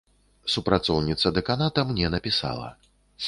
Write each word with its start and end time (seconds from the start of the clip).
Супрацоўніца 0.53 1.33
дэканата 1.37 1.85
мне 1.91 2.05
напісала. 2.17 2.67